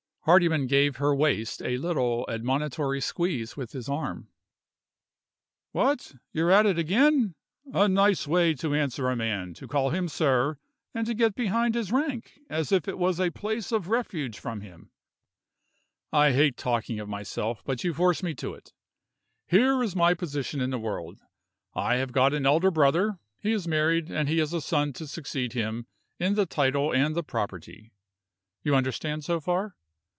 [0.25, 4.27] Hardyman gave her waist a little admonitory squeeze with his arm
[5.71, 6.13] "What?
[6.31, 7.33] You're at it again?
[7.73, 10.59] A nice way to answer a man, to call him 'Sir,'
[10.93, 14.61] and to get behind his rank as if it was a place of refuge from
[14.61, 14.91] him!
[16.13, 18.73] I hate talking of myself, but you force me to it.
[19.47, 21.19] Here is my position in the world
[21.73, 25.07] I have got an elder brother; he is married, and he has a son to
[25.07, 25.87] succeed him,
[26.19, 27.91] in the title and the property.
[28.61, 29.75] You understand, so far?